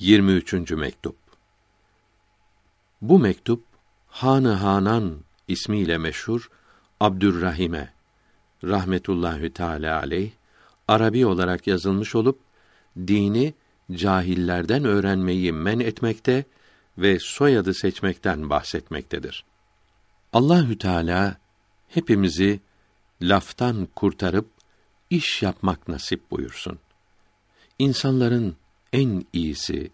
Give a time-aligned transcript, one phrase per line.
[0.00, 0.70] 23.
[0.70, 1.16] mektup.
[3.02, 3.64] Bu mektup
[4.08, 6.50] Hanı Hanan ismiyle meşhur
[7.00, 7.92] Abdürrahim'e
[8.64, 10.30] rahmetullahi teala aleyh
[10.88, 12.38] Arabi olarak yazılmış olup
[12.98, 13.54] dini
[13.92, 16.44] cahillerden öğrenmeyi men etmekte
[16.98, 19.44] ve soyadı seçmekten bahsetmektedir.
[20.32, 21.36] Allahü Teala
[21.88, 22.60] hepimizi
[23.22, 24.50] laftan kurtarıp
[25.10, 26.78] iş yapmak nasip buyursun.
[27.78, 28.56] İnsanların
[28.92, 29.90] en iyisi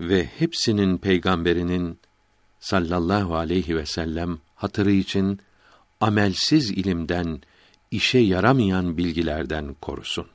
[0.00, 1.98] ve hepsinin peygamberinin
[2.60, 5.40] sallallahu aleyhi ve sellem hatırı için
[6.00, 7.40] amelsiz ilimden,
[7.90, 10.26] işe yaramayan bilgilerden korusun.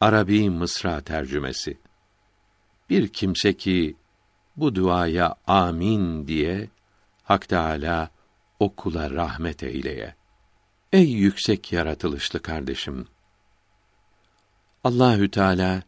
[0.00, 1.78] Arabi Mısra tercümesi
[2.90, 3.96] Bir kimse ki
[4.56, 6.68] bu duaya amin diye
[7.22, 8.10] Hak Teâlâ
[8.60, 10.14] o rahmet eyleye.
[10.92, 13.06] Ey yüksek yaratılışlı kardeşim!
[14.84, 15.82] Allahü Teala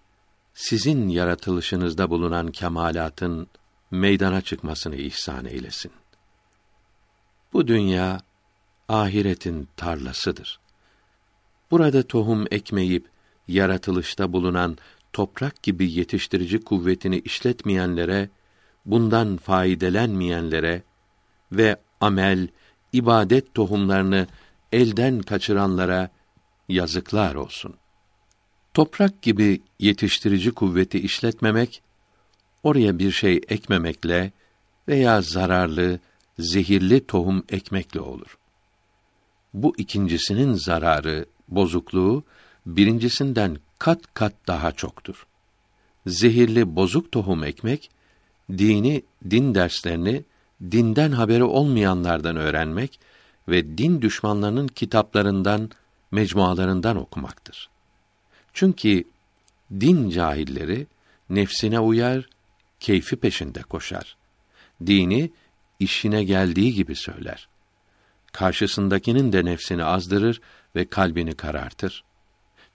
[0.55, 3.47] sizin yaratılışınızda bulunan kemalatın
[3.91, 5.93] meydana çıkmasını ihsan eylesin.
[7.53, 8.21] Bu dünya
[8.89, 10.61] ahiretin tarlasıdır.
[11.71, 13.07] Burada tohum ekmeyip
[13.49, 14.79] yaratılışta bulunan
[15.13, 18.31] toprak gibi yetiştirici kuvvetini işletmeyenlere,
[18.87, 20.83] bundan faydelenmeyenlere
[21.53, 22.49] ve amel,
[22.93, 24.27] ibadet tohumlarını
[24.73, 26.11] elden kaçıranlara
[26.69, 27.75] yazıklar olsun.
[28.75, 31.83] Toprak gibi yetiştirici kuvveti işletmemek,
[32.63, 34.33] oraya bir şey ekmemekle
[34.89, 36.01] veya zararlı,
[36.39, 38.39] zehirli tohum ekmekle olur.
[39.55, 42.25] Bu ikincisinin zararı, bozukluğu
[42.67, 45.27] birincisinden kat kat daha çoktur.
[46.07, 47.91] Zehirli bozuk tohum ekmek,
[48.51, 50.25] dini, din derslerini
[50.71, 53.01] dinden haberi olmayanlardan öğrenmek
[53.49, 55.71] ve din düşmanlarının kitaplarından,
[56.11, 57.72] mecmualarından okumaktır.
[58.53, 59.05] Çünkü
[59.81, 60.87] din cahilleri
[61.31, 62.29] nefsine uyar,
[62.81, 64.17] keyfi peşinde koşar.
[64.87, 65.31] Dini
[65.79, 67.49] işine geldiği gibi söyler.
[68.33, 70.41] Karşısındakinin de nefsini azdırır
[70.77, 72.05] ve kalbini karartır.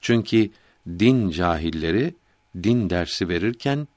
[0.02, 0.50] Çünkü
[0.88, 2.16] din cahilleri
[2.64, 3.88] din dersi verirken,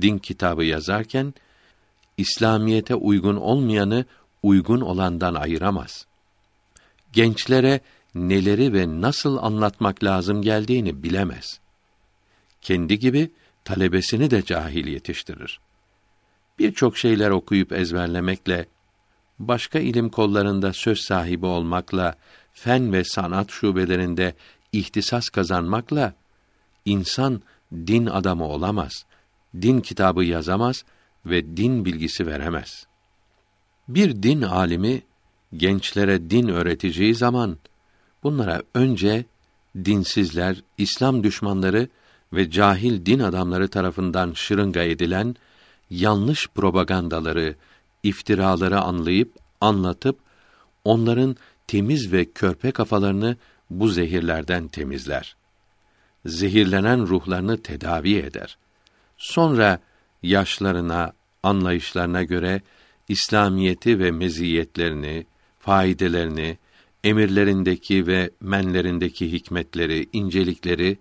[0.00, 1.34] din kitabı yazarken
[2.16, 4.04] İslamiyete uygun olmayanı
[4.42, 6.06] uygun olandan ayıramaz.
[7.12, 7.80] Gençlere
[8.14, 11.60] neleri ve nasıl anlatmak lazım geldiğini bilemez.
[12.60, 13.30] Kendi gibi
[13.64, 15.60] talebesini de cahil yetiştirir.
[16.58, 18.66] Birçok şeyler okuyup ezberlemekle,
[19.38, 22.14] başka ilim kollarında söz sahibi olmakla,
[22.52, 24.34] fen ve sanat şubelerinde
[24.72, 26.14] ihtisas kazanmakla
[26.84, 29.06] insan din adamı olamaz.
[29.62, 30.84] Din kitabı yazamaz
[31.26, 32.86] ve din bilgisi veremez.
[33.88, 35.02] Bir din alimi
[35.56, 37.58] gençlere din öğreteceği zaman
[38.22, 39.24] bunlara önce
[39.84, 41.88] dinsizler, İslam düşmanları
[42.32, 45.36] ve cahil din adamları tarafından şırınga edilen
[45.90, 47.54] yanlış propagandaları,
[48.02, 50.18] iftiraları anlayıp anlatıp
[50.84, 51.36] onların
[51.66, 53.36] temiz ve körpe kafalarını
[53.70, 55.36] bu zehirlerden temizler.
[56.26, 58.58] Zehirlenen ruhlarını tedavi eder.
[59.18, 59.78] Sonra
[60.22, 62.62] yaşlarına, anlayışlarına göre
[63.08, 65.26] İslamiyeti ve meziyetlerini,
[65.58, 66.58] faydelerini,
[67.04, 70.98] emirlerindeki ve menlerindeki hikmetleri, incelikleri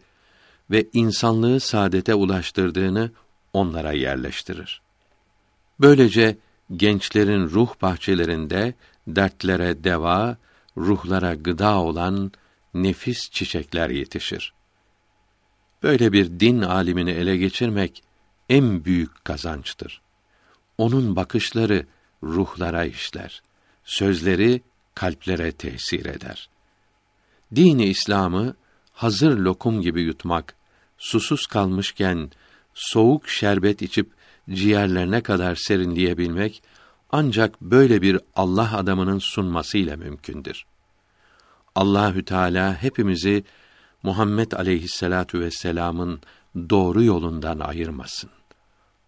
[0.71, 3.11] ve insanlığı saadete ulaştırdığını
[3.53, 4.81] onlara yerleştirir.
[5.79, 6.37] Böylece
[6.75, 8.73] gençlerin ruh bahçelerinde
[9.07, 10.37] dertlere deva,
[10.77, 12.31] ruhlara gıda olan
[12.73, 14.53] nefis çiçekler yetişir.
[15.83, 18.03] Böyle bir din alimini ele geçirmek
[18.49, 20.01] en büyük kazançtır.
[20.77, 21.85] Onun bakışları
[22.23, 23.41] ruhlara işler,
[23.83, 24.61] sözleri
[24.99, 26.49] kalplere tesir eder.
[27.55, 28.55] Dini İslam'ı
[28.93, 30.55] hazır lokum gibi yutmak,
[30.97, 32.31] susuz kalmışken
[32.73, 34.11] soğuk şerbet içip
[34.49, 36.63] ciğerlerine kadar serinleyebilmek
[37.11, 40.65] ancak böyle bir Allah adamının sunmasıyla mümkündür.
[41.75, 43.43] Allahü Teala hepimizi
[44.03, 46.21] Muhammed aleyhisselatu vesselam'ın
[46.69, 48.29] doğru yolundan ayırmasın.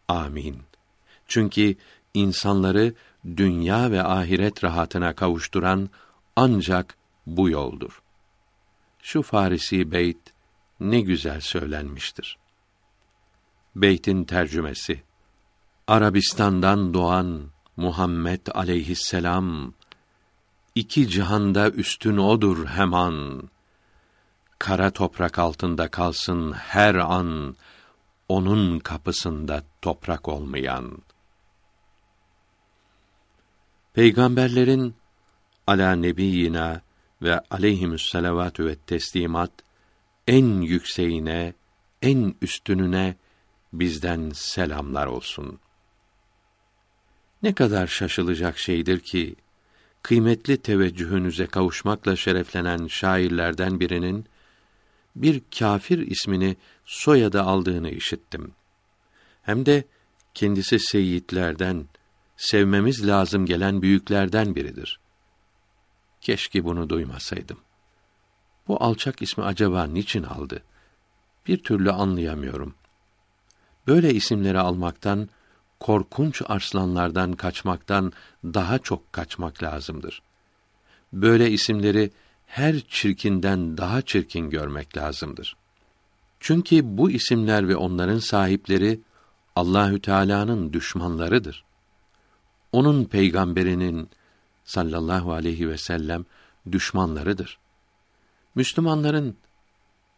[0.07, 0.57] Amin.
[1.27, 1.75] Çünkü
[2.13, 2.93] insanları
[3.25, 5.89] dünya ve ahiret rahatına kavuşturan
[6.35, 8.01] ancak bu yoldur.
[9.01, 10.33] Şu Farisi beyt
[10.79, 12.37] ne güzel söylenmiştir.
[13.75, 15.03] Beytin tercümesi
[15.87, 19.73] Arabistan'dan doğan Muhammed aleyhisselam
[20.75, 23.49] iki cihanda üstün odur heman.
[24.59, 27.55] Kara toprak altında kalsın her an
[28.29, 30.97] onun kapısında toprak olmayan.
[33.93, 34.95] Peygamberlerin
[35.67, 36.81] ala nebiyina
[37.21, 39.51] ve aleyhimüs salavatü ve teslimat
[40.27, 41.53] en yükseğine,
[42.01, 43.15] en üstününe
[43.73, 45.59] bizden selamlar olsun.
[47.43, 49.35] Ne kadar şaşılacak şeydir ki
[50.03, 54.25] kıymetli teveccühünüze kavuşmakla şereflenen şairlerden birinin
[55.15, 56.55] bir kafir ismini
[56.85, 58.51] soyadı aldığını işittim.
[59.41, 59.83] Hem de
[60.33, 61.85] kendisi seyitlerden,
[62.41, 64.99] sevmemiz lazım gelen büyüklerden biridir.
[66.21, 67.57] Keşke bunu duymasaydım.
[68.67, 70.63] Bu alçak ismi acaba niçin aldı?
[71.47, 72.75] Bir türlü anlayamıyorum.
[73.87, 75.29] Böyle isimleri almaktan,
[75.79, 80.21] korkunç arslanlardan kaçmaktan daha çok kaçmak lazımdır.
[81.13, 82.11] Böyle isimleri
[82.45, 85.55] her çirkinden daha çirkin görmek lazımdır.
[86.39, 88.99] Çünkü bu isimler ve onların sahipleri
[89.55, 91.70] Allahü Teala'nın düşmanlarıdır.
[92.71, 94.09] Onun peygamberinin
[94.63, 96.25] sallallahu aleyhi ve sellem
[96.71, 97.59] düşmanlarıdır.
[98.55, 99.37] Müslümanların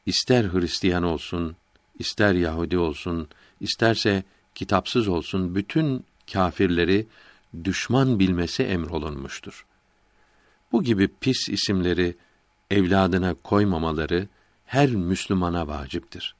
[0.06, 1.56] ister Hristiyan olsun,
[2.00, 3.28] ister Yahudi olsun,
[3.60, 4.24] isterse
[4.56, 7.08] kitapsız olsun bütün kâfirleri
[7.64, 9.66] düşman bilmesi emrolunmuştur.
[10.72, 12.16] Bu gibi pis isimleri
[12.72, 14.28] evladına koymamaları
[14.66, 16.36] her Müslümana vaciptir.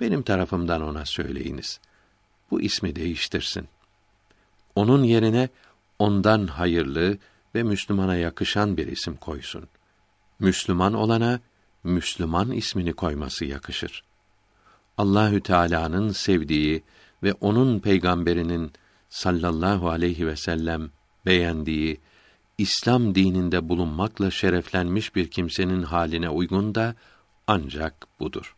[0.00, 1.80] Benim tarafımdan ona söyleyiniz.
[2.50, 3.68] Bu ismi değiştirsin.
[4.74, 5.48] Onun yerine
[5.98, 7.18] ondan hayırlı
[7.54, 9.68] ve Müslümana yakışan bir isim koysun.
[10.38, 11.40] Müslüman olana
[11.84, 14.04] Müslüman ismini koyması yakışır.
[14.98, 16.82] Allahü Teala'nın sevdiği
[17.22, 18.72] ve onun peygamberinin
[19.08, 20.90] sallallahu aleyhi ve sellem
[21.26, 22.00] beğendiği
[22.58, 26.94] İslam dininde bulunmakla şereflenmiş bir kimsenin haline uygun da
[27.46, 28.56] ancak budur.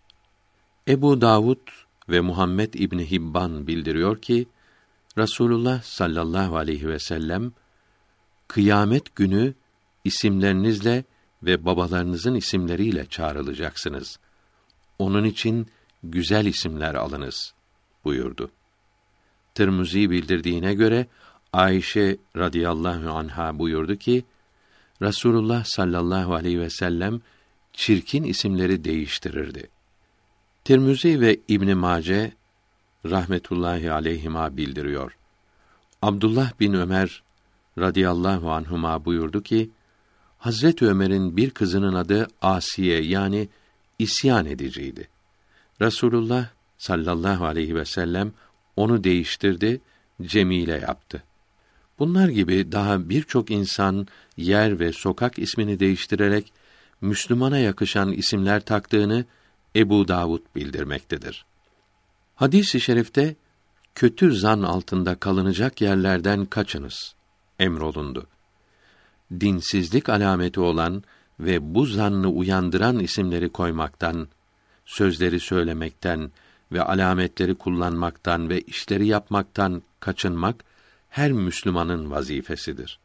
[0.88, 1.68] Ebu Davud
[2.08, 4.46] ve Muhammed İbni Hibban bildiriyor ki
[5.18, 7.52] Rasulullah sallallahu aleyhi ve sellem
[8.48, 9.54] kıyamet günü
[10.04, 11.04] isimlerinizle
[11.42, 14.18] ve babalarınızın isimleriyle çağrılacaksınız.
[14.98, 15.68] Onun için
[16.02, 17.54] güzel isimler alınız
[18.04, 18.50] buyurdu.
[19.54, 21.06] Tirmizi bildirdiğine göre
[21.52, 24.24] Ayşe radıyallahu anha buyurdu ki
[25.02, 27.20] Rasulullah sallallahu aleyhi ve sellem
[27.72, 29.68] çirkin isimleri değiştirirdi.
[30.64, 32.32] Tirmizi ve İbn Mace
[33.06, 35.16] rahmetullahi aleyhima bildiriyor.
[36.02, 37.22] Abdullah bin Ömer
[37.78, 39.70] radıyallahu anhuma buyurdu ki
[40.38, 43.48] Hazret Ömer'in bir kızının adı Asiye yani
[43.98, 45.08] isyan ediciydi.
[45.80, 46.48] Resulullah
[46.78, 48.32] sallallahu aleyhi ve sellem
[48.76, 49.80] onu değiştirdi,
[50.22, 51.22] Cemile yaptı.
[51.98, 56.52] Bunlar gibi daha birçok insan yer ve sokak ismini değiştirerek
[57.00, 59.24] Müslümana yakışan isimler taktığını
[59.76, 61.44] Ebu Davud bildirmektedir.
[62.34, 63.36] Hadis-i şerifte
[63.94, 67.14] kötü zan altında kalınacak yerlerden kaçınız
[67.58, 68.26] emrolundu.
[69.40, 71.02] Dinsizlik alameti olan
[71.40, 74.28] ve bu zannı uyandıran isimleri koymaktan,
[74.86, 76.30] sözleri söylemekten
[76.72, 80.64] ve alametleri kullanmaktan ve işleri yapmaktan kaçınmak
[81.08, 82.98] her Müslümanın vazifesidir.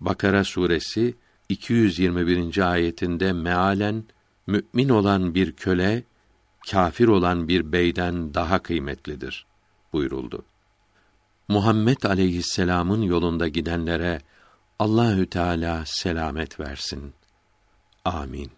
[0.00, 1.14] Bakara suresi
[1.48, 2.72] 221.
[2.72, 4.04] ayetinde mealen
[4.46, 6.02] mümin olan bir köle
[6.70, 9.46] kafir olan bir beyden daha kıymetlidir
[9.92, 10.44] buyuruldu.
[11.48, 14.20] Muhammed aleyhisselam'ın yolunda gidenlere
[14.78, 17.14] Allahü Teala selamet versin.
[18.04, 18.50] Amin.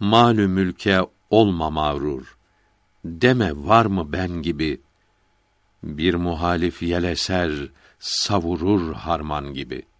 [0.00, 1.00] Malü mülke
[1.30, 2.36] olma mağrur.
[3.04, 4.80] Deme var mı ben gibi
[5.82, 7.52] bir muhalif yeleser,
[7.98, 9.91] savurur harman gibi.''